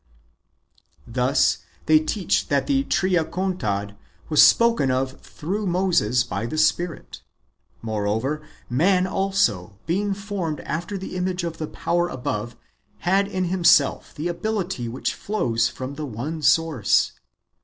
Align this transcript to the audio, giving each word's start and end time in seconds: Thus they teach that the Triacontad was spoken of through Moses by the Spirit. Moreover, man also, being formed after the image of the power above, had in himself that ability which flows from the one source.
Thus 1.05 1.59
they 1.85 1.99
teach 1.99 2.47
that 2.47 2.65
the 2.65 2.85
Triacontad 2.85 3.95
was 4.29 4.41
spoken 4.41 4.89
of 4.89 5.21
through 5.21 5.67
Moses 5.67 6.23
by 6.23 6.47
the 6.47 6.57
Spirit. 6.57 7.21
Moreover, 7.83 8.41
man 8.67 9.05
also, 9.05 9.77
being 9.85 10.15
formed 10.15 10.59
after 10.61 10.97
the 10.97 11.15
image 11.15 11.43
of 11.43 11.59
the 11.59 11.67
power 11.67 12.09
above, 12.09 12.55
had 13.01 13.27
in 13.27 13.43
himself 13.45 14.15
that 14.15 14.27
ability 14.27 14.87
which 14.89 15.13
flows 15.13 15.67
from 15.67 15.93
the 15.93 16.05
one 16.07 16.41
source. 16.41 17.11